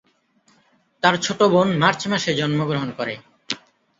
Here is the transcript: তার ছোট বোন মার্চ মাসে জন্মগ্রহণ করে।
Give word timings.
তার 1.03 1.15
ছোট 1.25 1.39
বোন 1.53 1.67
মার্চ 1.81 2.01
মাসে 2.11 2.31
জন্মগ্রহণ 2.39 2.89
করে। 2.97 3.13